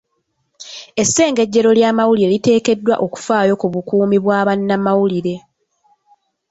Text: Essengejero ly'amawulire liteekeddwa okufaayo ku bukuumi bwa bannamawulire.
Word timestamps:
Essengejero 1.01 1.69
ly'amawulire 1.77 2.29
liteekeddwa 2.33 2.95
okufaayo 3.05 3.53
ku 3.61 3.67
bukuumi 3.73 4.17
bwa 4.23 4.39
bannamawulire. 4.47 5.35